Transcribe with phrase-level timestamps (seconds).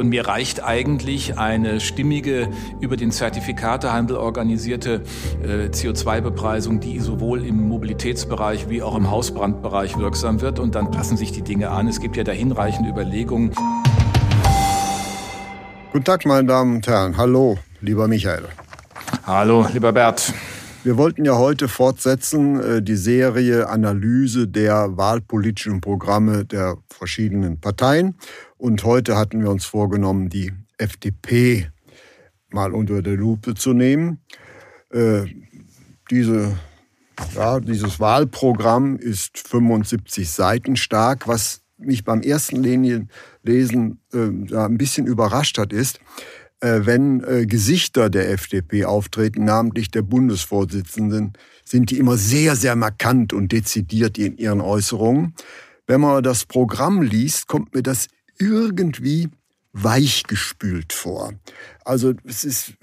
[0.00, 2.48] Und mir reicht eigentlich eine stimmige,
[2.80, 5.02] über den Zertifikatehandel organisierte
[5.42, 10.58] äh, CO2-Bepreisung, die sowohl im Mobilitätsbereich wie auch im Hausbrandbereich wirksam wird.
[10.58, 11.86] Und dann passen sich die Dinge an.
[11.86, 13.52] Es gibt ja da hinreichende Überlegungen.
[15.92, 17.18] Guten Tag, meine Damen und Herren.
[17.18, 18.44] Hallo, lieber Michael.
[19.26, 20.32] Hallo, lieber Bert.
[20.82, 28.14] Wir wollten ja heute fortsetzen äh, die Serie Analyse der wahlpolitischen Programme der verschiedenen Parteien.
[28.56, 31.68] Und heute hatten wir uns vorgenommen, die FDP
[32.48, 34.20] mal unter der Lupe zu nehmen.
[34.88, 35.26] Äh,
[36.10, 36.58] diese,
[37.34, 41.28] ja, dieses Wahlprogramm ist 75 Seiten stark.
[41.28, 42.56] Was mich beim ersten
[43.42, 46.00] Lesen äh, ein bisschen überrascht hat, ist,
[46.60, 51.32] wenn äh, Gesichter der FDP auftreten, namentlich der Bundesvorsitzenden,
[51.64, 55.34] sind die immer sehr, sehr markant und dezidiert in ihren Äußerungen.
[55.86, 58.08] Wenn man das Programm liest, kommt mir das
[58.38, 59.28] irgendwie
[59.72, 61.32] weichgespült vor.
[61.84, 62.74] Also es ist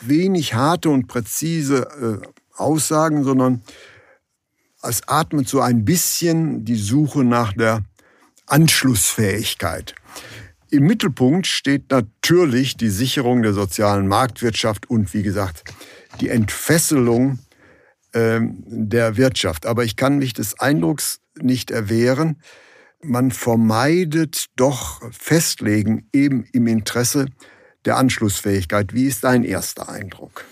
[0.00, 3.62] wenig harte und präzise äh, Aussagen, sondern
[4.82, 7.84] es atmet so ein bisschen die Suche nach der
[8.46, 9.94] Anschlussfähigkeit.
[10.70, 15.64] Im Mittelpunkt steht natürlich die Sicherung der sozialen Marktwirtschaft und wie gesagt
[16.20, 17.40] die Entfesselung
[18.14, 19.66] ähm, der Wirtschaft.
[19.66, 22.40] Aber ich kann mich des Eindrucks nicht erwehren,
[23.02, 27.26] man vermeidet doch Festlegen eben im Interesse
[27.84, 28.92] der Anschlussfähigkeit.
[28.92, 30.44] Wie ist dein erster Eindruck?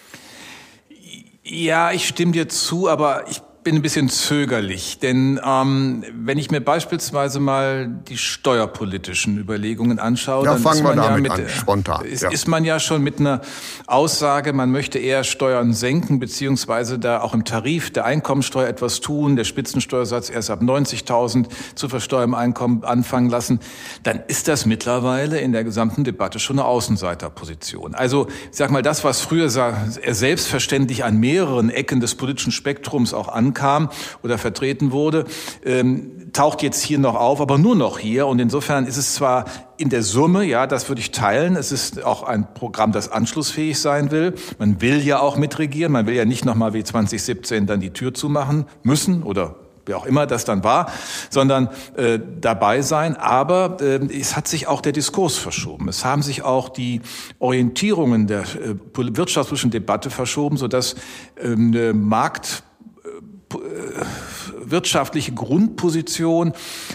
[1.42, 6.50] Ja, ich stimme dir zu, aber ich bin ein bisschen zögerlich, denn ähm, wenn ich
[6.50, 11.22] mir beispielsweise mal die steuerpolitischen Überlegungen anschaue, ja, dann fangen ist man wir ja damit
[11.24, 12.06] mit, an, spontan.
[12.06, 12.30] Ist, ja.
[12.30, 13.42] ist man ja schon mit einer
[13.86, 19.36] Aussage, man möchte eher Steuern senken, beziehungsweise da auch im Tarif der Einkommensteuer etwas tun,
[19.36, 23.60] der Spitzensteuersatz erst ab 90.000 zu versteuern Einkommen anfangen lassen,
[24.02, 27.94] dann ist das mittlerweile in der gesamten Debatte schon eine Außenseiterposition.
[27.94, 33.28] Also ich sag mal, das, was früher selbstverständlich an mehreren Ecken des politischen Spektrums auch
[33.28, 33.90] an ankam
[34.22, 35.24] oder vertreten wurde,
[35.64, 38.26] ähm, taucht jetzt hier noch auf, aber nur noch hier.
[38.26, 39.44] Und insofern ist es zwar
[39.76, 41.56] in der Summe, ja, das würde ich teilen.
[41.56, 44.34] Es ist auch ein Programm, das anschlussfähig sein will.
[44.58, 45.92] Man will ja auch mitregieren.
[45.92, 49.56] Man will ja nicht nochmal wie 2017 dann die Tür zumachen müssen oder
[49.88, 50.92] wie auch immer das dann war,
[51.30, 53.16] sondern äh, dabei sein.
[53.16, 55.88] Aber äh, es hat sich auch der Diskurs verschoben.
[55.88, 57.00] Es haben sich auch die
[57.38, 60.94] Orientierungen der äh, wirtschaftspolitischen Debatte verschoben, sodass
[61.42, 62.67] ähm, Markt äh,
[63.50, 66.52] wirtschaftliche Grundposition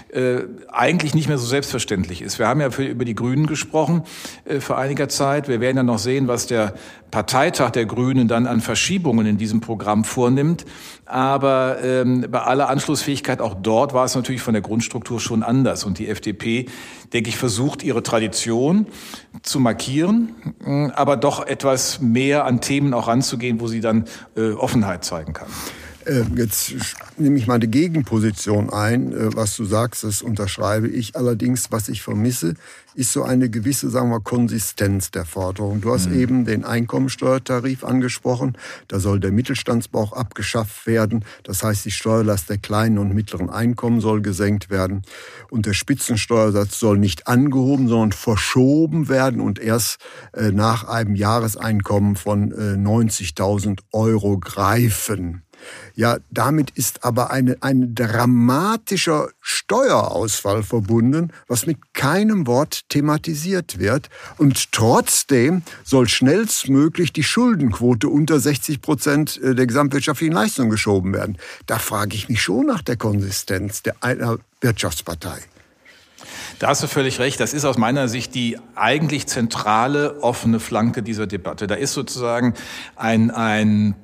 [0.09, 0.41] äh,
[0.71, 2.39] eigentlich nicht mehr so selbstverständlich ist.
[2.39, 4.03] Wir haben ja für, über die Grünen gesprochen
[4.45, 5.47] äh, vor einiger Zeit.
[5.47, 6.75] Wir werden ja noch sehen, was der
[7.11, 10.65] Parteitag der Grünen dann an Verschiebungen in diesem Programm vornimmt.
[11.05, 15.83] Aber ähm, bei aller Anschlussfähigkeit auch dort war es natürlich von der Grundstruktur schon anders.
[15.83, 16.67] Und die FDP,
[17.13, 18.87] denke ich, versucht ihre Tradition
[19.41, 20.33] zu markieren,
[20.65, 24.05] äh, aber doch etwas mehr an Themen auch ranzugehen, wo sie dann
[24.35, 25.47] äh, Offenheit zeigen kann.
[26.05, 26.73] Äh, jetzt
[27.17, 29.13] nehme ich meine Gegenposition ein.
[29.13, 31.15] Äh, was du sagst, das unterschreibe ich.
[31.15, 32.55] Allerdings, was ich vermisse,
[32.95, 35.81] ist so eine gewisse, sagen wir, Konsistenz der Forderung.
[35.81, 36.19] Du hast mhm.
[36.19, 38.57] eben den Einkommensteuertarif angesprochen.
[38.87, 41.25] Da soll der Mittelstandsbauch abgeschafft werden.
[41.43, 45.03] Das heißt, die Steuerlast der kleinen und mittleren Einkommen soll gesenkt werden.
[45.49, 49.97] Und der Spitzensteuersatz soll nicht angehoben, sondern verschoben werden und erst
[50.33, 55.43] äh, nach einem Jahreseinkommen von 90.000 Euro greifen.
[55.95, 64.09] Ja, damit ist aber eine, ein dramatischer Steuerausfall verbunden, was mit keinem Wort thematisiert wird.
[64.37, 71.37] Und trotzdem soll schnellstmöglich die Schuldenquote unter 60 Prozent äh, der gesamtwirtschaftlichen Leistung geschoben werden.
[71.65, 75.39] Da frage ich mich schon nach der Konsistenz der einer Wirtschaftspartei.
[76.59, 77.39] Da hast du völlig recht.
[77.39, 81.67] Das ist aus meiner Sicht die eigentlich zentrale offene Flanke dieser Debatte.
[81.67, 82.53] Da ist sozusagen
[82.95, 83.95] ein, ein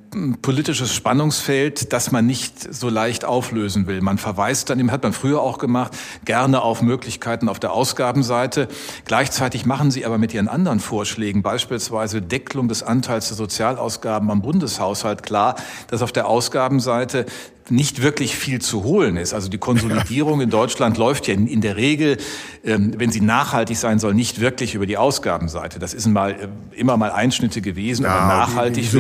[0.41, 4.01] politisches Spannungsfeld, das man nicht so leicht auflösen will.
[4.01, 5.94] Man verweist dann, hat man früher auch gemacht,
[6.25, 8.67] gerne auf Möglichkeiten auf der Ausgabenseite.
[9.06, 14.41] Gleichzeitig machen sie aber mit ihren anderen Vorschlägen, beispielsweise Deckelung des Anteils der Sozialausgaben am
[14.41, 15.56] Bundeshaushalt, klar,
[15.88, 17.25] dass auf der Ausgabenseite
[17.71, 19.33] nicht wirklich viel zu holen ist.
[19.33, 22.17] Also die Konsolidierung in Deutschland läuft ja in, der Regel,
[22.63, 25.79] ähm, wenn sie nachhaltig sein soll, nicht wirklich über die Ausgabenseite.
[25.79, 28.89] Das ist mal, äh, immer mal Einschnitte gewesen, ja, aber nachhaltig.
[28.91, 28.97] Die,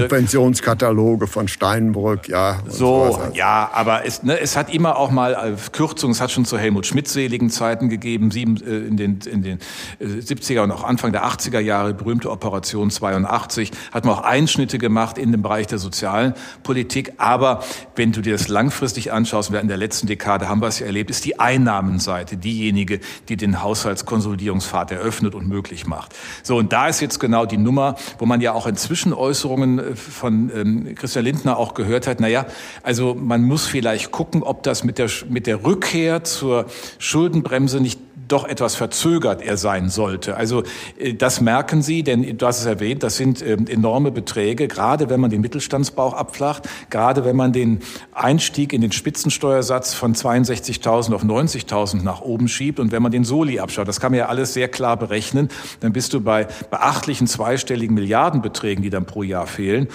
[0.99, 2.59] Subventionskataloge von Steinbrück, ja.
[2.67, 6.45] So, ja, aber es, ne, es hat immer auch mal äh, Kürzungen, es hat schon
[6.45, 9.59] zu Helmut Schmidt seligen Zeiten gegeben, sieben, äh, in den, in den
[10.01, 15.17] 70er und auch Anfang der 80er Jahre, berühmte Operation 82, hat man auch Einschnitte gemacht
[15.17, 17.13] in dem Bereich der sozialen Politik.
[17.17, 17.63] Aber
[17.95, 20.85] wenn du dir das langfristig anschaust, wir in der letzten Dekade haben wir es ja
[20.85, 22.99] erlebt, ist die Einnahmenseite diejenige,
[23.29, 26.15] die den Haushaltskonsolidierungspfad eröffnet und möglich macht.
[26.43, 29.95] So, und da ist jetzt genau die Nummer, wo man ja auch inzwischen Äußerungen äh,
[29.95, 32.45] von ähm, Christian Lindner auch gehört hat, naja,
[32.83, 36.65] also man muss vielleicht gucken, ob das mit der, mit der Rückkehr zur
[36.97, 37.99] Schuldenbremse nicht
[38.31, 40.37] doch etwas verzögert er sein sollte.
[40.37, 40.63] Also
[40.97, 45.09] äh, das merken Sie, denn du hast es erwähnt, das sind ähm, enorme Beträge, gerade
[45.09, 47.79] wenn man den Mittelstandsbauch abflacht, gerade wenn man den
[48.13, 53.23] Einstieg in den Spitzensteuersatz von 62.000 auf 90.000 nach oben schiebt und wenn man den
[53.23, 55.49] Soli abschaut, das kann man ja alles sehr klar berechnen,
[55.79, 59.87] dann bist du bei beachtlichen zweistelligen Milliardenbeträgen, die dann pro Jahr fehlen.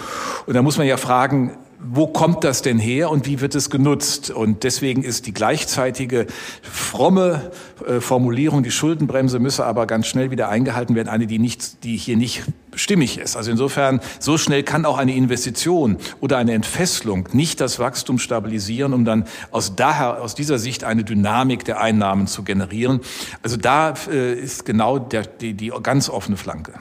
[0.47, 3.71] Und da muss man ja fragen, wo kommt das denn her und wie wird es
[3.71, 4.31] genutzt?
[4.31, 6.27] Und deswegen ist die gleichzeitige
[6.63, 7.51] fromme
[7.87, 11.97] äh, Formulierung, die Schuldenbremse müsse aber ganz schnell wieder eingehalten werden, eine, die nicht, die
[11.97, 12.45] hier nicht
[12.75, 13.37] stimmig ist.
[13.37, 18.93] Also insofern, so schnell kann auch eine Investition oder eine Entfesselung nicht das Wachstum stabilisieren,
[18.93, 23.01] um dann aus daher, aus dieser Sicht eine Dynamik der Einnahmen zu generieren.
[23.43, 26.73] Also da äh, ist genau der, die, die ganz offene Flanke.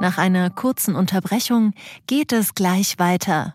[0.00, 1.72] Nach einer kurzen Unterbrechung
[2.06, 3.54] geht es gleich weiter.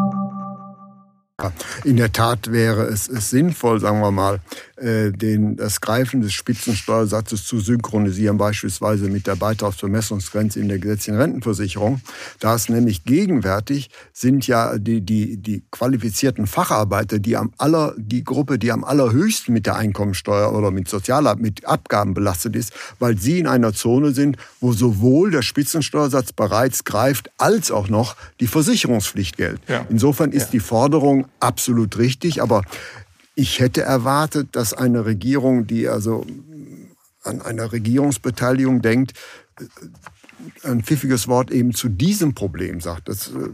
[1.83, 4.39] In der Tat wäre es, es sinnvoll, sagen wir mal,
[4.81, 11.19] äh, den, das Greifen des Spitzensteuersatzes zu synchronisieren, beispielsweise mit der Beitragsvermessungsgrenze in der gesetzlichen
[11.19, 12.01] Rentenversicherung.
[12.39, 18.23] Da es nämlich gegenwärtig sind ja die, die, die qualifizierten Facharbeiter, die am aller, die
[18.23, 23.17] Gruppe, die am allerhöchsten mit der Einkommensteuer oder mit Sozialab mit Abgaben belastet ist, weil
[23.17, 28.47] sie in einer Zone sind, wo sowohl der Spitzensteuersatz bereits greift, als auch noch die
[28.47, 29.61] Versicherungspflicht gilt.
[29.67, 29.85] Ja.
[29.89, 30.51] Insofern ist ja.
[30.53, 32.63] die Forderung absolut richtig, aber
[33.35, 36.25] ich hätte erwartet, dass eine Regierung, die also
[37.23, 39.13] an eine Regierungsbeteiligung denkt,
[40.63, 43.09] ein pfiffiges Wort eben zu diesem Problem sagt.
[43.09, 43.49] Das äh,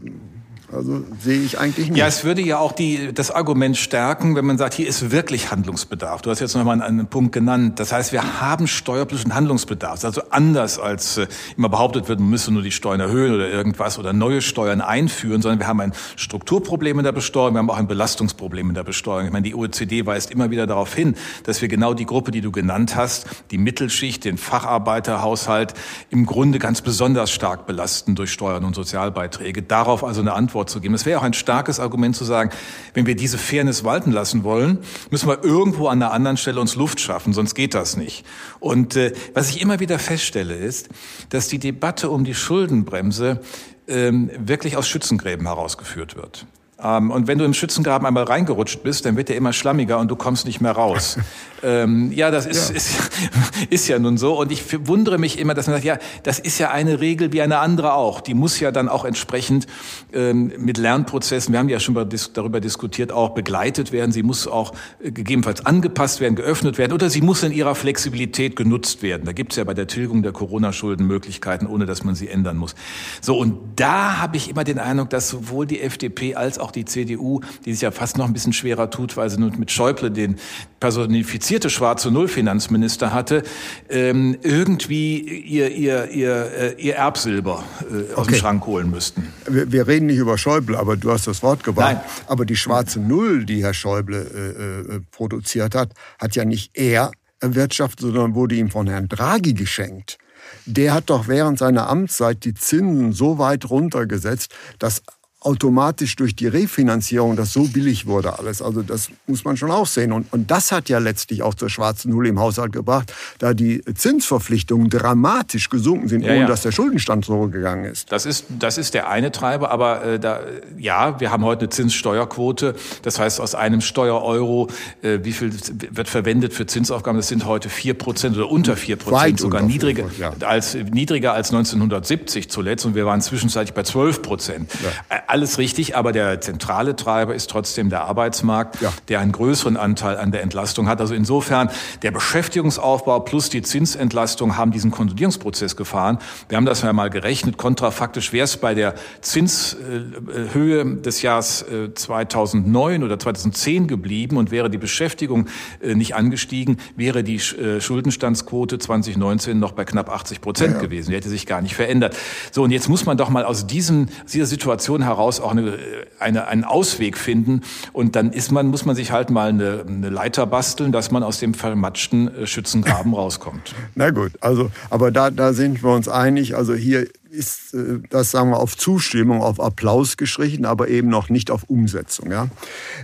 [0.69, 1.97] also sehe ich eigentlich nicht.
[1.97, 5.49] Ja, es würde ja auch die, das Argument stärken, wenn man sagt, hier ist wirklich
[5.49, 6.21] Handlungsbedarf.
[6.21, 7.79] Du hast jetzt nochmal einen Punkt genannt.
[7.79, 10.03] Das heißt, wir haben steuerpolitischen Handlungsbedarf.
[10.03, 13.97] Also anders als äh, immer behauptet wird, man müsse nur die Steuern erhöhen oder irgendwas
[13.97, 17.77] oder neue Steuern einführen, sondern wir haben ein Strukturproblem in der Besteuerung, wir haben auch
[17.77, 19.27] ein Belastungsproblem in der Besteuerung.
[19.27, 22.41] Ich meine, die OECD weist immer wieder darauf hin, dass wir genau die Gruppe, die
[22.41, 25.75] du genannt hast, die Mittelschicht, den Facharbeiterhaushalt
[26.09, 29.61] im Grunde ganz besonders stark belasten durch Steuern und Sozialbeiträge.
[29.61, 30.95] Darauf also eine Antwort Antwort zu geben.
[30.95, 32.49] Es wäre auch ein starkes Argument zu sagen,
[32.95, 34.79] wenn wir diese Fairness walten lassen wollen,
[35.11, 38.25] müssen wir irgendwo an einer anderen Stelle uns Luft schaffen, sonst geht das nicht.
[38.59, 40.89] Und äh, was ich immer wieder feststelle, ist,
[41.29, 43.41] dass die Debatte um die Schuldenbremse
[43.87, 46.47] ähm, wirklich aus Schützengräben herausgeführt wird.
[46.83, 50.09] Ähm, und wenn du im Schützengraben einmal reingerutscht bist, dann wird der immer schlammiger und
[50.11, 51.17] du kommst nicht mehr raus.
[51.63, 52.75] ähm, ja, das ist ja.
[52.75, 53.11] Ist,
[53.71, 54.39] ist ja nun so.
[54.39, 57.41] Und ich wundere mich immer, dass man sagt, ja, das ist ja eine Regel wie
[57.41, 58.21] eine andere auch.
[58.21, 59.65] Die muss ja dann auch entsprechend
[60.13, 61.95] ähm, mit Lernprozessen, wir haben ja schon
[62.33, 64.11] darüber diskutiert, auch begleitet werden.
[64.11, 68.55] Sie muss auch äh, gegebenenfalls angepasst werden, geöffnet werden oder sie muss in ihrer Flexibilität
[68.55, 69.25] genutzt werden.
[69.25, 72.57] Da gibt es ja bei der Tilgung der Corona-Schulden Möglichkeiten, ohne dass man sie ändern
[72.57, 72.75] muss.
[73.21, 76.71] So, und da habe ich immer den Eindruck, dass sowohl die FDP als auch auch
[76.71, 79.71] die CDU, die sich ja fast noch ein bisschen schwerer tut, weil sie nun mit
[79.71, 80.35] Schäuble den
[80.79, 83.43] personifizierte schwarze Null-Finanzminister hatte,
[83.89, 88.33] ähm, irgendwie ihr, ihr, ihr, äh, ihr Erbsilber äh, aus okay.
[88.33, 89.31] dem Schrank holen müssten.
[89.49, 91.93] Wir, wir, reden nicht über Schäuble, aber du hast das Wort gebracht.
[91.95, 92.01] Nein.
[92.27, 97.11] Aber die schwarze Null, die Herr Schäuble äh, äh, produziert hat, hat ja nicht er
[97.39, 100.17] erwirtschaftet, sondern wurde ihm von Herrn Draghi geschenkt
[100.65, 105.01] der hat doch während seiner Amtszeit die Zinsen so weit runtergesetzt, dass
[105.41, 108.61] automatisch durch die Refinanzierung das so billig wurde alles.
[108.61, 110.11] Also das muss man schon auch sehen.
[110.11, 113.83] Und, und das hat ja letztlich auch zur schwarzen Null im Haushalt gebracht, da die
[113.85, 116.47] Zinsverpflichtungen dramatisch gesunken sind, ja, ohne ja.
[116.47, 118.11] dass der Schuldenstand zurückgegangen ist.
[118.11, 119.69] Das ist, das ist der eine Treiber.
[119.69, 120.41] Aber äh, da,
[120.75, 122.73] ja, wir haben heute eine Zinssteuerquote.
[123.03, 124.69] Das heißt, aus einem Steuereuro,
[125.03, 125.53] äh, wie viel
[125.91, 127.17] wird verwendet für Zinsaufgaben?
[127.19, 130.33] Das sind heute vier Prozent oder unter vier Prozent, sogar niedriger, ja.
[130.47, 132.87] als, niedriger als 1970 zuletzt.
[132.87, 134.71] Und wir waren zwischenzeitlich bei zwölf Prozent.
[134.83, 135.26] Ja.
[135.29, 138.93] Alles richtig, aber der zentrale Treiber ist trotzdem der Arbeitsmarkt, ja.
[139.09, 141.01] der einen größeren Anteil an der Entlastung hat.
[141.01, 141.69] Also insofern,
[142.01, 146.19] der Beschäftigungsaufbau plus die Zinsentlastung haben diesen Konsolidierungsprozess gefahren.
[146.47, 147.57] Wir haben das ja mal gerechnet.
[147.57, 154.69] Kontrafaktisch wäre es bei der Zinshöhe des Jahres 2009 äh, oder 2010 geblieben und wäre
[154.69, 155.47] die Beschäftigung
[155.81, 160.79] äh, nicht angestiegen, wäre die äh, Schuldenstandsquote 2019 noch bei knapp 80 Prozent ja.
[160.79, 161.09] gewesen.
[161.09, 162.15] Die hätte sich gar nicht verändert.
[162.53, 165.77] So, und jetzt muss man doch mal aus diesem, dieser Situation heraus auch eine,
[166.19, 167.61] eine, einen Ausweg finden.
[167.93, 171.23] Und dann ist man, muss man sich halt mal eine, eine Leiter basteln, dass man
[171.23, 173.75] aus dem vermatschten äh, Schützengraben rauskommt.
[173.95, 176.55] Na gut, also, aber da, da sind wir uns einig.
[176.55, 181.29] Also hier ist äh, das, sagen wir, auf Zustimmung, auf Applaus geschrieben, aber eben noch
[181.29, 182.31] nicht auf Umsetzung.
[182.31, 182.47] Ja.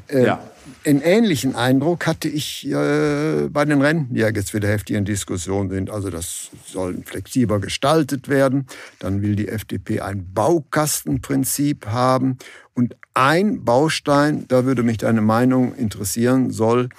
[0.08, 0.40] Äh, ja.
[0.86, 5.06] Einen ähnlichen Eindruck hatte ich äh, bei den Renten, die ja jetzt wieder heftig in
[5.06, 5.90] Diskussion sind.
[5.90, 8.68] Also das soll flexibler gestaltet werden.
[9.00, 12.38] Dann will die FDP ein Baukastenprinzip haben.
[12.74, 16.90] Und ein Baustein, da würde mich deine Meinung interessieren, soll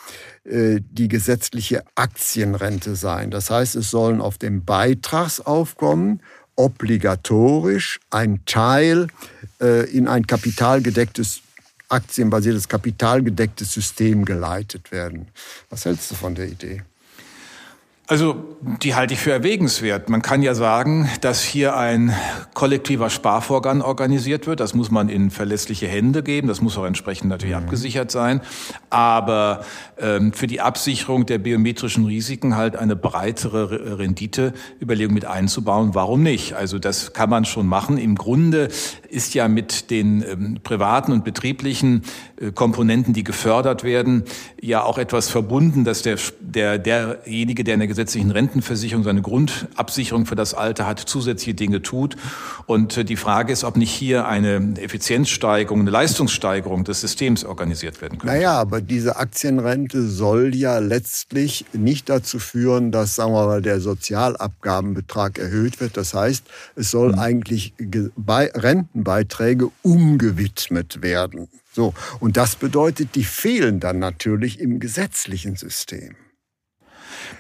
[0.45, 3.31] äh, die gesetzliche Aktienrente sein.
[3.31, 6.23] Das heißt, es sollen auf dem Beitragsaufkommen
[6.57, 9.09] obligatorisch ein Teil
[9.61, 11.43] äh, in ein kapitalgedecktes
[11.89, 15.29] aktienbasiertes, kapitalgedecktes System geleitet werden.
[15.71, 16.83] Was hältst du von der Idee?
[18.07, 18.37] Also
[18.83, 20.11] die halte ich für erwägenswert.
[20.11, 22.15] Man kann ja sagen, dass hier ein
[22.53, 24.61] kollektiver Sparvorgang organisiert wird.
[24.61, 26.47] Das muss man in verlässliche Hände geben.
[26.47, 27.63] Das muss auch entsprechend natürlich mhm.
[27.63, 28.43] abgesichert sein.
[28.91, 29.65] Aber
[29.97, 35.95] ähm, für die Absicherung der biometrischen Risiken halt eine breitere Renditeüberlegung mit einzubauen.
[35.95, 36.53] Warum nicht?
[36.53, 37.97] Also das kann man schon machen.
[37.97, 38.69] Im Grunde
[39.15, 42.03] ist ja mit den ähm, privaten und betrieblichen
[42.41, 44.25] äh, Komponenten, die gefördert werden,
[44.61, 50.35] ja auch etwas verbunden, dass der, der, derjenige, der eine gesetzlichen Rentenversicherung seine Grundabsicherung für
[50.35, 52.17] das Alter hat, zusätzliche Dinge tut.
[52.67, 58.03] Und äh, die Frage ist, ob nicht hier eine Effizienzsteigerung, eine Leistungssteigerung des Systems organisiert
[58.03, 58.35] werden könnte.
[58.35, 63.81] Naja, aber diese Aktienrente soll ja letztlich nicht dazu führen, dass, sagen wir mal, der
[63.81, 65.97] Sozialabgabenbetrag erhöht wird.
[65.97, 66.45] Das heißt,
[66.75, 67.19] es soll mhm.
[67.19, 67.75] eigentlich
[69.05, 71.49] Rentenbeiträge umgewidmet werden.
[71.73, 71.95] So.
[72.21, 76.17] Und das bedeutet, die fehlen dann natürlich im gesetzlichen System.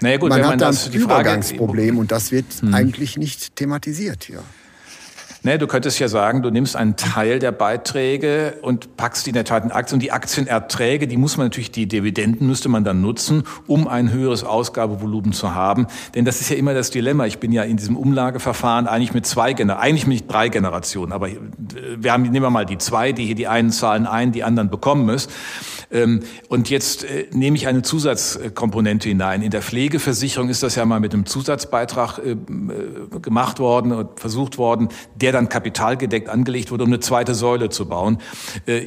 [0.00, 2.74] Naja, gut, man hat man dann ein Übergangsproblem und das wird hm.
[2.74, 4.42] eigentlich nicht thematisiert hier.
[5.46, 9.34] Ne, du könntest ja sagen, du nimmst einen Teil der Beiträge und packst die in
[9.34, 9.96] der Tat in Aktien.
[9.96, 14.10] Und die Aktienerträge, die muss man natürlich, die Dividenden müsste man dann nutzen, um ein
[14.10, 15.86] höheres Ausgabevolumen zu haben.
[16.14, 17.26] Denn das ist ja immer das Dilemma.
[17.26, 21.12] Ich bin ja in diesem Umlageverfahren eigentlich mit zwei eigentlich mit drei Generationen.
[21.12, 24.44] Aber wir haben, nehmen wir mal die zwei, die hier die einen zahlen ein, die
[24.44, 25.30] anderen bekommen müssen.
[25.94, 29.42] Ähm, und jetzt äh, nehme ich eine Zusatzkomponente hinein.
[29.42, 32.36] In der Pflegeversicherung ist das ja mal mit einem Zusatzbeitrag äh, äh,
[33.20, 37.86] gemacht worden und versucht worden, der dann kapitalgedeckt angelegt wurde, um eine zweite Säule zu
[37.86, 38.18] bauen.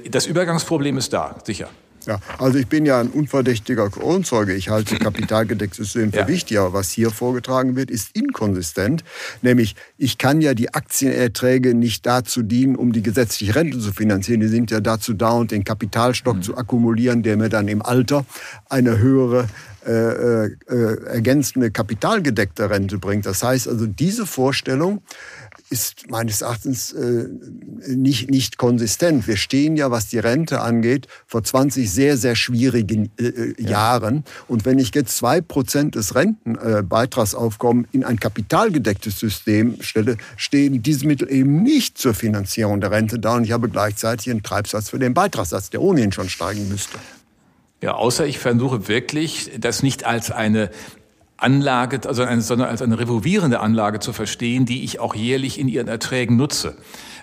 [0.09, 1.69] Das Übergangsproblem ist da, sicher.
[2.07, 4.53] Ja, also ich bin ja ein unverdächtiger Kronzeuge.
[4.53, 6.27] Ich halte kapitalgedecktes System für ja.
[6.27, 9.03] wichtig, aber was hier vorgetragen wird, ist inkonsistent.
[9.41, 14.39] Nämlich, ich kann ja die Aktienerträge nicht dazu dienen, um die gesetzliche Rente zu finanzieren.
[14.39, 16.41] Die sind ja dazu da, und den Kapitalstock mhm.
[16.41, 18.25] zu akkumulieren, der mir dann im Alter
[18.69, 19.47] eine höhere
[19.85, 23.25] äh, äh, äh ergänzende kapitalgedeckte Rente bringt.
[23.25, 25.01] Das heißt also, diese Vorstellung
[25.69, 27.27] ist meines Erachtens äh,
[27.87, 29.27] nicht, nicht konsistent.
[29.27, 33.69] Wir stehen ja, was die Rente angeht, vor 20 sehr, sehr schwierigen äh, äh, ja.
[33.69, 34.23] Jahren.
[34.47, 40.81] Und wenn ich jetzt zwei Prozent des Rentenbeitragsaufkommens äh, in ein kapitalgedecktes System stelle, stehen
[40.81, 43.35] diese Mittel eben nicht zur Finanzierung der Rente da.
[43.35, 46.97] Und ich habe gleichzeitig einen Treibsatz für den Beitragssatz, der ohnehin schon steigen müsste.
[47.81, 50.71] Ja, außer ich versuche wirklich, das nicht als eine
[51.37, 55.67] Anlage, also eine, sondern als eine revolvierende Anlage zu verstehen, die ich auch jährlich in
[55.67, 56.75] ihren Erträgen nutze.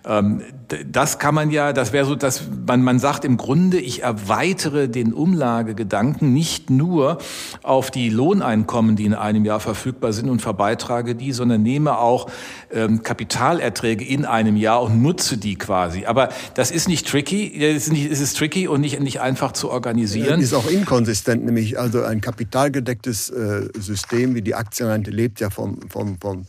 [0.07, 0.43] Ähm,
[0.87, 4.89] das kann man ja, das wäre so, dass man, man sagt im Grunde, ich erweitere
[4.89, 7.19] den Umlagegedanken nicht nur
[7.63, 12.31] auf die Lohneinkommen, die in einem Jahr verfügbar sind und verbeitrage die, sondern nehme auch
[12.71, 16.05] ähm, Kapitalerträge in einem Jahr und nutze die quasi.
[16.05, 19.53] Aber das ist nicht tricky, es ist, nicht, es ist tricky und nicht, nicht einfach
[19.53, 20.41] zu organisieren.
[20.41, 25.51] Ist auch inkonsistent, nämlich also ein kapitalgedecktes äh, System System wie die Aktienrente lebt ja
[25.51, 26.47] vom, vom, vom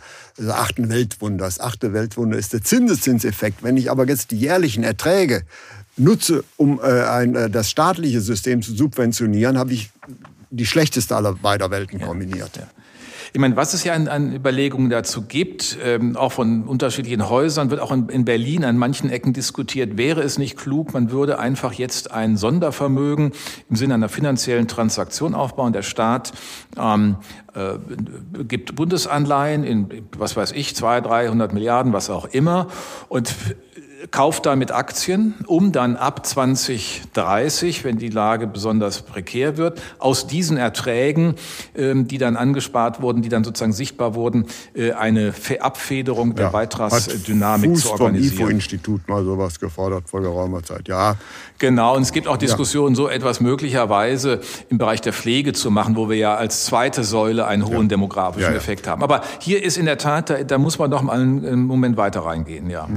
[0.49, 1.45] achten Weltwunder.
[1.45, 3.63] Das achte Weltwunder ist der Zinseszinseffekt.
[3.63, 5.43] Wenn ich aber jetzt die jährlichen Erträge
[5.97, 9.89] nutze, um äh, ein, äh, das staatliche System zu subventionieren, habe ich
[10.49, 12.57] die schlechteste aller beider Welten kombiniert.
[12.57, 12.67] Ja, ja.
[13.33, 17.69] Ich meine, was es ja an, an Überlegungen dazu gibt, ähm, auch von unterschiedlichen Häusern,
[17.69, 19.97] wird auch in, in, Berlin an manchen Ecken diskutiert.
[19.97, 23.31] Wäre es nicht klug, man würde einfach jetzt ein Sondervermögen
[23.69, 25.73] im Sinne einer finanziellen Transaktion aufbauen.
[25.73, 26.33] Der Staat
[26.77, 27.17] ähm,
[27.53, 27.77] äh,
[28.43, 32.67] gibt Bundesanleihen in, was weiß ich, zwei, dreihundert Milliarden, was auch immer.
[33.09, 33.33] Und
[34.11, 40.57] kauft damit Aktien, um dann ab 2030, wenn die Lage besonders prekär wird, aus diesen
[40.57, 41.35] Erträgen,
[41.75, 46.51] ähm, die dann angespart wurden, die dann sozusagen sichtbar wurden, äh, eine Abfederung der ja,
[46.51, 48.37] Beitragsdynamik zu organisieren.
[48.37, 50.87] Vom IFO-Institut mal sowas gefordert vor geraumer Zeit.
[50.87, 51.15] Ja.
[51.57, 51.95] Genau.
[51.95, 52.97] Und es gibt auch Diskussionen, ja.
[52.97, 57.47] so etwas möglicherweise im Bereich der Pflege zu machen, wo wir ja als zweite Säule
[57.47, 57.87] einen hohen ja.
[57.89, 59.03] demografischen Effekt haben.
[59.03, 62.21] Aber hier ist in der Tat, da, da muss man doch mal einen Moment weiter
[62.21, 62.87] reingehen, ja.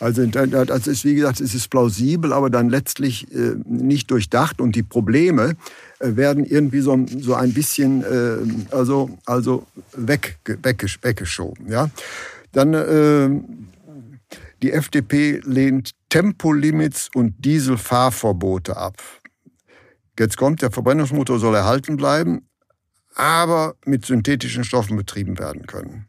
[0.00, 4.76] Also das ist, wie gesagt, es ist plausibel, aber dann letztlich äh, nicht durchdacht und
[4.76, 5.56] die Probleme
[5.98, 11.68] äh, werden irgendwie so, so ein bisschen äh, also, also weg, weggesch weggeschoben.
[11.68, 11.90] Ja?
[12.52, 13.30] Dann äh,
[14.62, 19.02] die FDP lehnt Tempolimits und Dieselfahrverbote ab.
[20.18, 22.48] Jetzt kommt, der Verbrennungsmotor soll erhalten bleiben,
[23.14, 26.08] aber mit synthetischen Stoffen betrieben werden können.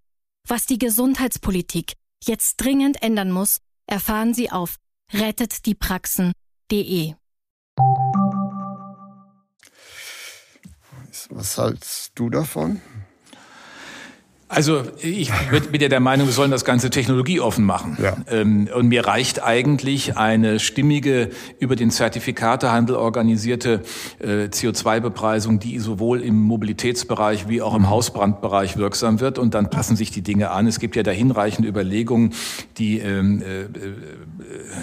[0.47, 1.93] Was die Gesundheitspolitik
[2.23, 4.75] jetzt dringend ändern muss, erfahren Sie auf
[5.13, 7.13] rettetdiepraxen.de.
[11.29, 12.81] Was hältst du davon?
[14.51, 15.31] Also ich
[15.71, 17.97] bin ja der Meinung, wir sollen das Ganze technologieoffen machen.
[18.03, 18.17] Ja.
[18.29, 21.29] Ähm, und mir reicht eigentlich eine stimmige,
[21.59, 23.81] über den Zertifikatehandel organisierte
[24.19, 29.39] äh, CO2-Bepreisung, die sowohl im Mobilitätsbereich wie auch im Hausbrandbereich wirksam wird.
[29.39, 30.67] Und dann passen sich die Dinge an.
[30.67, 32.33] Es gibt ja da hinreichende Überlegungen,
[32.77, 33.67] die ähm, äh, äh,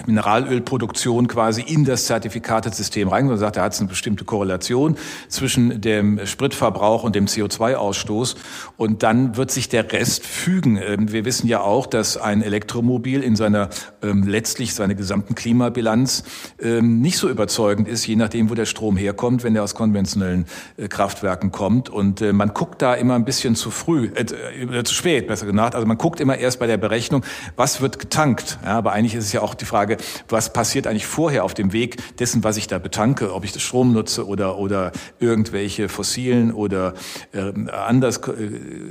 [0.07, 3.27] Mineralölproduktion quasi in das Zertifikatesystem rein.
[3.27, 4.97] Man sagt, da hat es eine bestimmte Korrelation
[5.29, 8.37] zwischen dem Spritverbrauch und dem CO2-Ausstoß.
[8.79, 10.77] Und dann wird sich der Rest fügen.
[10.77, 13.71] Ähm, wir wissen ja auch, dass ein Elektromobil in seiner
[14.03, 16.23] ähm, letztlich seiner gesamten Klimabilanz
[16.63, 20.47] ähm, nicht so überzeugend ist, je nachdem, wo der Strom herkommt, wenn der aus konventionellen
[20.77, 21.91] äh, Kraftwerken kommt.
[21.91, 25.47] Und äh, man guckt da immer ein bisschen zu früh, äh, äh, zu spät, besser
[25.47, 25.75] gesagt.
[25.75, 27.25] Also man guckt immer erst bei der Berechnung,
[27.57, 28.59] was wird getankt.
[28.63, 29.97] Ja, aber eigentlich ist es ja auch die Frage,
[30.29, 33.63] was passiert eigentlich vorher auf dem Weg dessen, was ich da betanke, ob ich das
[33.63, 36.95] Strom nutze oder oder irgendwelche fossilen oder
[37.33, 38.33] äh, anders äh,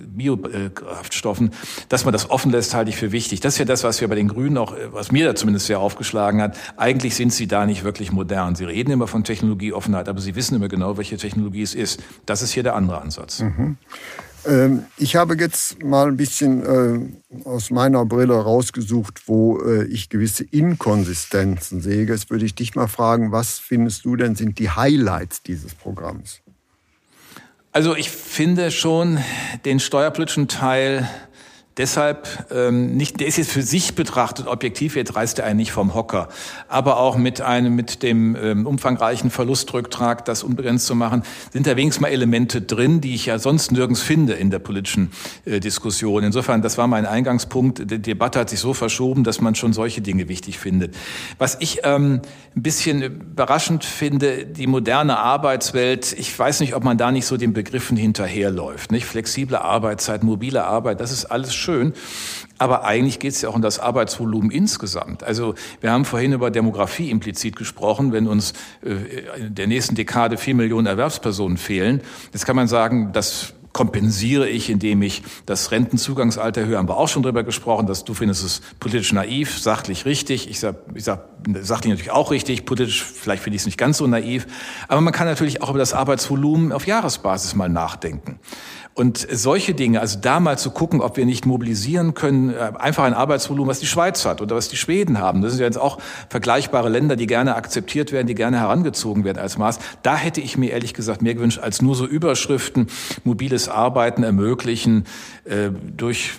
[0.07, 0.37] Bio
[0.69, 1.51] Kraftstoffen,
[1.89, 3.39] dass man das offen lässt, halte ich für wichtig.
[3.39, 5.79] Das ist ja das, was wir bei den Grünen auch, was mir da zumindest sehr
[5.79, 6.57] aufgeschlagen hat.
[6.77, 8.55] Eigentlich sind sie da nicht wirklich modern.
[8.55, 12.01] Sie reden immer von Technologieoffenheit, aber sie wissen immer genau, welche Technologie es ist.
[12.25, 13.39] Das ist hier der andere Ansatz.
[13.39, 13.77] Mhm.
[14.47, 20.09] Ähm, ich habe jetzt mal ein bisschen äh, aus meiner Brille rausgesucht, wo äh, ich
[20.09, 22.05] gewisse Inkonsistenzen sehe.
[22.05, 26.41] Jetzt würde ich dich mal fragen, was findest du denn sind die Highlights dieses Programms?
[27.71, 29.19] Also ich finde schon
[29.65, 31.07] den steuerpolitischen Teil
[31.77, 35.71] deshalb ähm, nicht, der ist jetzt für sich betrachtet objektiv, jetzt reißt er einen nicht
[35.71, 36.29] vom Hocker,
[36.67, 41.75] aber auch mit einem, mit dem ähm, umfangreichen Verlustrücktrag, das unbegrenzt zu machen, sind da
[41.75, 45.11] wenigstens mal Elemente drin, die ich ja sonst nirgends finde in der politischen
[45.45, 46.23] äh, Diskussion.
[46.23, 47.91] Insofern, das war mein Eingangspunkt.
[47.91, 50.95] Die Debatte hat sich so verschoben, dass man schon solche Dinge wichtig findet.
[51.37, 52.21] Was ich ähm,
[52.55, 57.37] ein bisschen überraschend finde, die moderne Arbeitswelt, ich weiß nicht, ob man da nicht so
[57.37, 59.05] den Begriffen hinterherläuft, nicht?
[59.05, 61.66] Flexible Arbeitszeit, mobile Arbeit, das ist alles schön.
[62.57, 65.23] Aber eigentlich geht es ja auch um das Arbeitsvolumen insgesamt.
[65.23, 68.11] Also wir haben vorhin über Demografie implizit gesprochen.
[68.11, 68.53] Wenn uns
[68.83, 72.01] äh, in der nächsten Dekade vier Millionen Erwerbspersonen fehlen,
[72.33, 76.79] jetzt kann man sagen, das kompensiere ich, indem ich das Rentenzugangsalter erhöhe.
[76.79, 80.49] Haben wir auch schon drüber gesprochen, dass du findest es politisch naiv, sachlich richtig.
[80.49, 83.77] Ich sag, ich sag sagt ich natürlich auch richtig, politisch vielleicht finde ich es nicht
[83.77, 84.47] ganz so naiv,
[84.87, 88.39] aber man kann natürlich auch über das Arbeitsvolumen auf Jahresbasis mal nachdenken.
[88.97, 93.03] Und solche Dinge, also da mal zu gucken, ob wir nicht mobilisieren können, äh, einfach
[93.03, 95.43] ein Arbeitsvolumen, was die Schweiz hat oder was die Schweden haben.
[95.43, 99.37] Das sind ja jetzt auch vergleichbare Länder, die gerne akzeptiert werden, die gerne herangezogen werden
[99.37, 99.77] als Maß.
[100.01, 102.87] Da hätte ich mir ehrlich gesagt mehr gewünscht, als nur so Überschriften,
[103.23, 105.05] mobiles Arbeiten ermöglichen,
[105.45, 106.31] äh, durch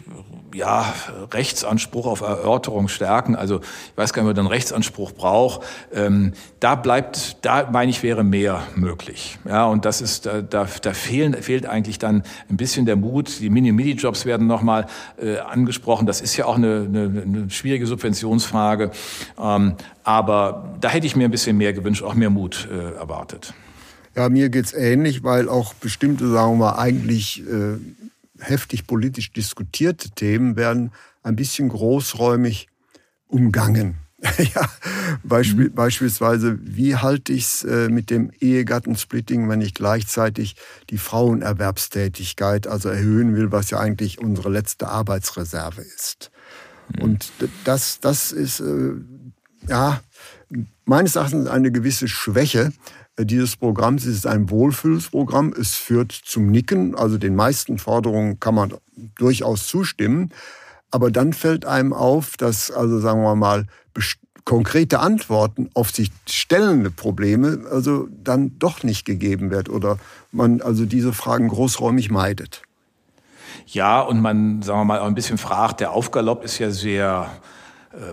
[0.58, 0.92] ja,
[1.32, 3.36] Rechtsanspruch auf Erörterung stärken.
[3.36, 5.64] Also ich weiß gar nicht, ob man einen Rechtsanspruch braucht.
[5.92, 9.38] Ähm, da bleibt, da meine ich, wäre mehr möglich.
[9.48, 13.40] Ja, und das ist, da, da, da fehlen, fehlt eigentlich dann ein bisschen der Mut.
[13.40, 14.86] Die Mini-Mini-Jobs werden nochmal
[15.22, 16.06] äh, angesprochen.
[16.06, 18.90] Das ist ja auch eine, eine, eine schwierige Subventionsfrage.
[19.40, 23.54] Ähm, aber da hätte ich mir ein bisschen mehr gewünscht, auch mehr Mut äh, erwartet.
[24.16, 27.76] Ja, mir geht's ähnlich, weil auch bestimmte, sagen wir mal, eigentlich äh,
[28.40, 32.68] heftig politisch diskutierte Themen werden ein bisschen großräumig
[33.26, 33.98] umgangen.
[34.54, 34.68] ja,
[35.22, 35.74] Beispiel, mhm.
[35.74, 40.56] beispielsweise, wie halte ich es äh, mit dem Ehegattensplitting, wenn ich gleichzeitig
[40.90, 46.32] die Frauenerwerbstätigkeit also erhöhen will, was ja eigentlich unsere letzte Arbeitsreserve ist.
[46.96, 47.02] Mhm.
[47.02, 47.32] Und
[47.64, 48.94] das, das ist äh,
[49.68, 50.00] ja
[50.84, 52.72] meines Erachtens eine gewisse Schwäche,
[53.24, 55.52] dieses Programms ist ein Wohlfühlsprogramm.
[55.58, 56.94] Es führt zum Nicken.
[56.94, 58.74] Also den meisten Forderungen kann man
[59.16, 60.30] durchaus zustimmen.
[60.90, 63.66] Aber dann fällt einem auf, dass, also sagen wir mal,
[64.44, 69.98] konkrete Antworten auf sich stellende Probleme also dann doch nicht gegeben wird oder
[70.32, 72.62] man also diese Fragen großräumig meidet.
[73.66, 77.30] Ja, und man, sagen wir mal, auch ein bisschen fragt, der Aufgalopp ist ja sehr
[77.30, 77.57] äh,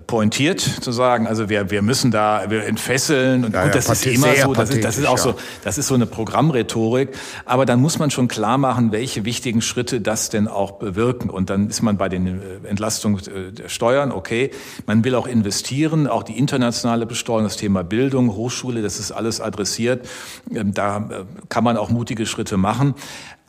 [0.08, 3.94] pointiert zu sagen, also wir, wir müssen da wir entfesseln und, ja, und das ja,
[3.94, 5.24] ist immer so, das ist, das ist auch ja.
[5.24, 5.36] so,
[5.66, 7.10] das ist so eine Programmrhetorik,
[7.44, 11.30] aber dann muss man schon klar machen, welche wichtigen Schritte das denn auch bewirken.
[11.30, 14.52] Und dann ist man bei den äh, Entlastungen äh, der Steuern, okay,
[14.86, 19.42] man will auch investieren, auch die internationale Besteuerung, das Thema Bildung, Hochschule, das ist alles
[19.42, 20.08] adressiert,
[20.54, 22.96] ähm, da kann man auch mutige Schritte machen,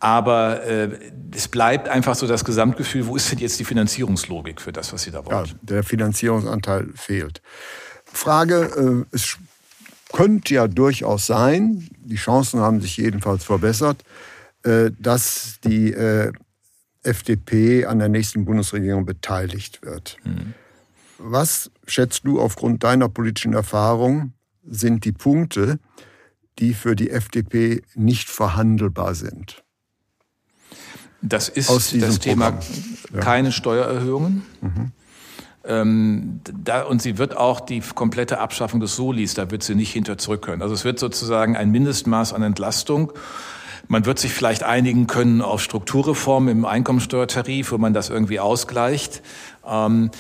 [0.00, 0.90] aber äh,
[1.35, 5.02] es bleibt einfach so das Gesamtgefühl, wo ist denn jetzt die Finanzierungslogik für das, was
[5.02, 5.46] Sie da wollen?
[5.46, 7.40] Ja, der Finanzierungsanteil fehlt.
[8.04, 9.38] Frage, äh, es
[10.12, 14.02] könnte ja durchaus sein, die Chancen haben sich jedenfalls verbessert,
[14.62, 16.32] äh, dass die äh,
[17.02, 20.16] FDP an der nächsten Bundesregierung beteiligt wird.
[20.24, 20.54] Mhm.
[21.18, 24.32] Was schätzt du aufgrund deiner politischen Erfahrung
[24.62, 25.78] sind die Punkte,
[26.59, 29.62] die für die FDP nicht verhandelbar sind?
[31.22, 32.59] Das ist das Thema
[33.14, 33.20] ja.
[33.20, 34.42] keine Steuererhöhungen.
[34.61, 34.92] Mhm.
[35.64, 39.92] Ähm, da, und sie wird auch die komplette Abschaffung des Solis, da wird sie nicht
[39.92, 40.62] hinter zurück können.
[40.62, 43.12] Also es wird sozusagen ein Mindestmaß an Entlastung.
[43.88, 49.22] Man wird sich vielleicht einigen können auf Strukturreformen im Einkommensteuertarif, wo man das irgendwie ausgleicht.
[49.66, 50.11] Ähm,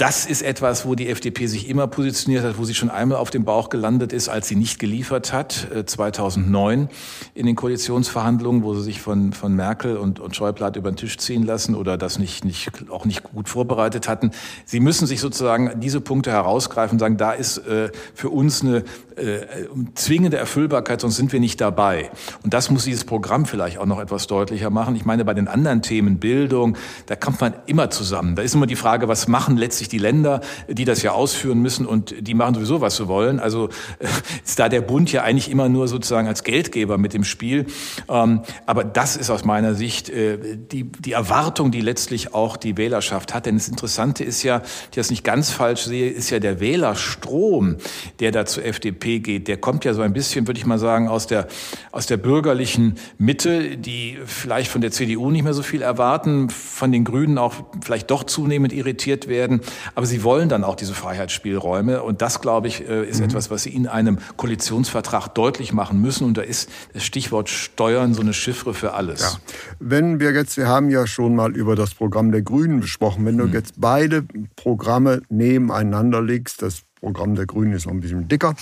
[0.00, 3.30] das ist etwas, wo die FDP sich immer positioniert hat, wo sie schon einmal auf
[3.30, 6.88] dem Bauch gelandet ist, als sie nicht geliefert hat, 2009 äh,
[7.34, 10.96] in den Koalitionsverhandlungen, wo sie sich von, von Merkel und, und Schäuble hat über den
[10.96, 14.30] Tisch ziehen lassen oder das nicht, nicht, auch nicht gut vorbereitet hatten.
[14.64, 18.84] Sie müssen sich sozusagen diese Punkte herausgreifen und sagen, da ist äh, für uns eine
[19.16, 19.46] äh,
[19.94, 22.10] zwingende Erfüllbarkeit, sonst sind wir nicht dabei.
[22.42, 24.96] Und das muss dieses Programm vielleicht auch noch etwas deutlicher machen.
[24.96, 28.34] Ich meine, bei den anderen Themen, Bildung, da kommt man immer zusammen.
[28.34, 31.86] Da ist immer die Frage, was machen letztlich die Länder, die das ja ausführen müssen
[31.86, 33.38] und die machen sowieso, was sie wollen.
[33.38, 33.68] Also
[33.98, 34.06] äh,
[34.44, 37.66] ist da der Bund ja eigentlich immer nur sozusagen als Geldgeber mit dem Spiel.
[38.08, 42.76] Ähm, aber das ist aus meiner Sicht äh, die, die Erwartung, die letztlich auch die
[42.76, 43.46] Wählerschaft hat.
[43.46, 47.76] Denn das Interessante ist ja, ich das nicht ganz falsch sehe, ist ja der Wählerstrom,
[48.18, 49.48] der da zur FDP geht.
[49.48, 51.46] Der kommt ja so ein bisschen, würde ich mal sagen, aus der,
[51.92, 56.92] aus der bürgerlichen Mitte, die vielleicht von der CDU nicht mehr so viel erwarten, von
[56.92, 59.60] den Grünen auch vielleicht doch zunehmend irritiert werden werden.
[59.94, 62.02] Aber sie wollen dann auch diese Freiheitsspielräume.
[62.02, 63.26] Und das, glaube ich, äh, ist mhm.
[63.26, 66.24] etwas, was sie in einem Koalitionsvertrag deutlich machen müssen.
[66.24, 69.20] Und da ist das Stichwort Steuern so eine Chiffre für alles.
[69.20, 69.32] Ja.
[69.78, 73.36] Wenn wir jetzt, wir haben ja schon mal über das Programm der Grünen besprochen, wenn
[73.36, 73.52] du mhm.
[73.52, 74.24] jetzt beide
[74.56, 78.54] Programme nebeneinander legst, das Programm der Grünen ist noch ein bisschen dicker,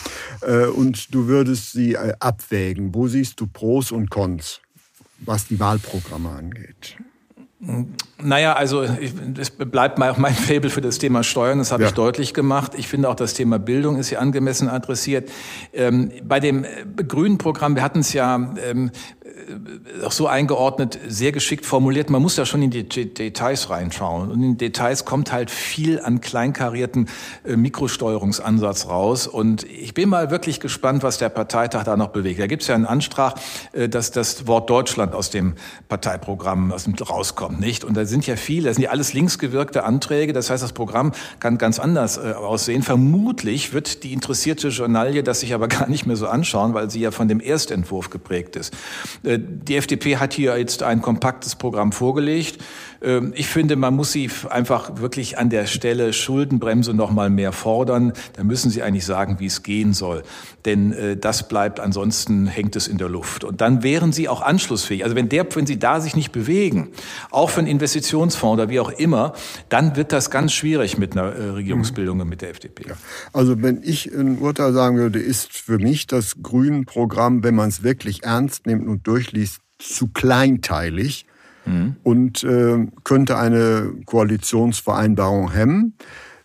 [0.43, 2.95] äh, und du würdest sie äh, abwägen.
[2.95, 4.61] Wo siehst du Pros und Cons,
[5.19, 6.97] was die Wahlprogramme angeht?
[8.23, 11.89] Naja, also es bleibt auch mein Fable für das Thema Steuern, das habe ja.
[11.89, 12.73] ich deutlich gemacht.
[12.77, 15.29] Ich finde auch das Thema Bildung ist hier angemessen adressiert.
[15.73, 16.69] Ähm, bei dem äh,
[17.03, 18.93] grünen Programm, wir hatten es ja, ähm,
[20.05, 22.11] auch so eingeordnet, sehr geschickt formuliert.
[22.11, 24.31] Man muss da schon in die Details reinschauen.
[24.31, 27.09] Und in Details kommt halt viel an kleinkarierten
[27.45, 29.27] äh, Mikrosteuerungsansatz raus.
[29.27, 32.41] Und ich bin mal wirklich gespannt, was der Parteitag da noch bewegt.
[32.41, 33.35] Da gibt es ja einen Antrag,
[33.73, 35.55] äh, dass das Wort Deutschland aus dem
[35.89, 37.85] Parteiprogramm rauskommt, nicht?
[37.85, 40.33] Und da sind ja viele, das sind ja alles linksgewirkte Anträge.
[40.33, 42.83] Das heißt, das Programm kann ganz anders äh, aussehen.
[42.83, 47.01] Vermutlich wird die interessierte Journalie das sich aber gar nicht mehr so anschauen, weil sie
[47.01, 48.75] ja von dem Erstentwurf geprägt ist.
[49.39, 52.63] Äh, die FDP hat hier jetzt ein kompaktes Programm vorgelegt.
[53.03, 57.53] Ähm, ich finde, man muss sie einfach wirklich an der Stelle Schuldenbremse noch mal mehr
[57.53, 58.13] fordern.
[58.35, 60.23] Da müssen sie eigentlich sagen, wie es gehen soll.
[60.65, 63.45] Denn äh, das bleibt, ansonsten hängt es in der Luft.
[63.45, 65.05] Und dann wären sie auch anschlussfähig.
[65.05, 66.89] Also wenn der, wenn sie da sich nicht bewegen,
[67.31, 69.33] auch für einen Investitionsfonds oder wie auch immer,
[69.69, 72.89] dann wird das ganz schwierig mit einer äh, Regierungsbildung und mit der FDP.
[72.89, 72.97] Ja.
[73.33, 77.83] Also wenn ich ein Urteil sagen würde, ist für mich das Grünen-Programm, wenn man es
[77.83, 81.27] wirklich ernst nimmt und durchliest, zu kleinteilig
[81.69, 81.97] mhm.
[82.03, 85.95] und äh, könnte eine Koalitionsvereinbarung hemmen.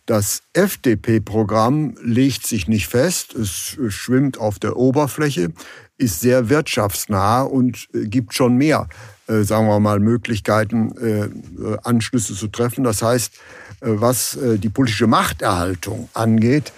[0.06, 5.54] Das FDP-Programm legt sich nicht fest, es schwimmt auf der Oberfläche,
[5.98, 8.88] ist sehr wirtschaftsnah und äh, gibt schon mehr,
[9.28, 12.84] äh, sagen wir mal, Möglichkeiten, äh, Anschlüsse zu treffen.
[12.84, 13.34] Das heißt,
[13.86, 16.72] was die politische Machterhaltung angeht,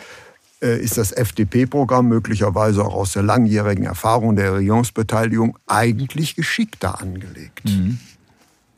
[0.59, 7.65] ist das FDP-Programm möglicherweise auch aus der langjährigen Erfahrung der Regierungsbeteiligung eigentlich geschickter angelegt.
[7.65, 7.99] Mhm.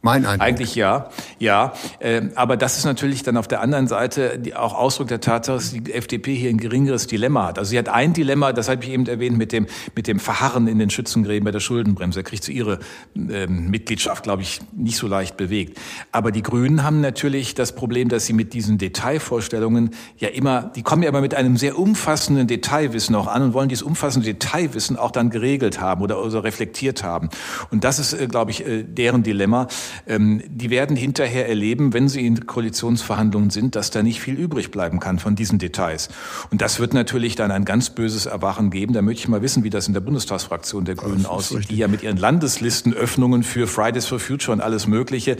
[0.01, 0.47] Mein Eindruck.
[0.47, 1.73] Eigentlich ja, ja.
[1.99, 5.71] Äh, aber das ist natürlich dann auf der anderen Seite auch Ausdruck der Tatsache, dass
[5.71, 7.57] die FDP hier ein geringeres Dilemma hat.
[7.59, 10.67] Also sie hat ein Dilemma, das habe ich eben erwähnt, mit dem, mit dem Verharren
[10.67, 12.19] in den Schützengräben bei der Schuldenbremse.
[12.19, 12.79] Da kriegt sie ihre
[13.15, 15.79] äh, Mitgliedschaft, glaube ich, nicht so leicht bewegt.
[16.11, 20.83] Aber die Grünen haben natürlich das Problem, dass sie mit diesen Detailvorstellungen ja immer, die
[20.83, 24.95] kommen ja immer mit einem sehr umfassenden Detailwissen auch an und wollen dieses umfassende Detailwissen
[24.95, 27.29] auch dann geregelt haben oder, oder reflektiert haben.
[27.71, 29.67] Und das ist, äh, glaube ich, äh, deren Dilemma.
[30.07, 34.71] Ähm, die werden hinterher erleben, wenn sie in Koalitionsverhandlungen sind, dass da nicht viel übrig
[34.71, 36.09] bleiben kann von diesen Details.
[36.51, 38.93] Und das wird natürlich dann ein ganz böses Erwachen geben.
[38.93, 41.75] Da möchte ich mal wissen, wie das in der Bundestagsfraktion der Grünen aussieht, richtig.
[41.75, 45.37] die ja mit ihren Landeslistenöffnungen für Fridays for Future und alles Mögliche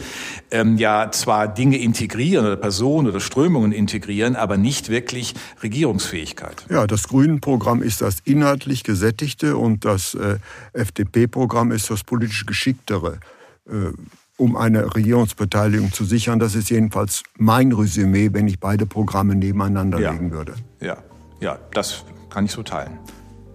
[0.50, 6.64] ähm, ja zwar Dinge integrieren oder Personen oder Strömungen integrieren, aber nicht wirklich Regierungsfähigkeit.
[6.70, 10.38] Ja, das Grünen-Programm ist das inhaltlich gesättigte und das äh,
[10.72, 13.20] FDP-Programm ist das politisch geschicktere.
[13.66, 13.92] Äh,
[14.38, 16.38] um eine Regierungsbeteiligung zu sichern.
[16.38, 20.12] Das ist jedenfalls mein Resümee, wenn ich beide Programme nebeneinander ja.
[20.12, 20.54] legen würde.
[20.80, 20.96] Ja,
[21.40, 22.98] ja, das kann ich so teilen.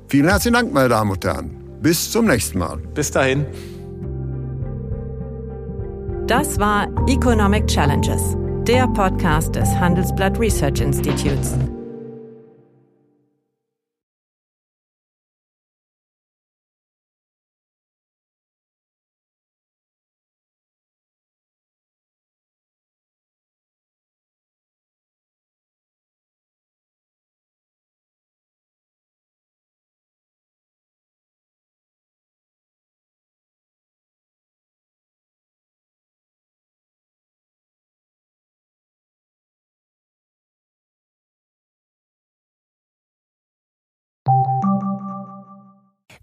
[0.08, 1.50] Vielen herzlichen Dank, meine Damen und Herren.
[1.82, 2.78] Bis zum nächsten Mal.
[2.94, 3.46] Bis dahin.
[6.28, 11.58] Das war Economic Challenges, der Podcast des Handelsblatt Research Institutes.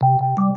[0.00, 0.47] you